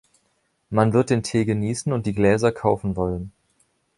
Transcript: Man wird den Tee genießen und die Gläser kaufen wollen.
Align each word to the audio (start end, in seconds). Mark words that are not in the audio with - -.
Man 0.71 0.93
wird 0.93 1.11
den 1.11 1.21
Tee 1.21 1.45
genießen 1.45 1.93
und 1.93 2.07
die 2.07 2.15
Gläser 2.15 2.51
kaufen 2.51 2.95
wollen. 2.95 3.31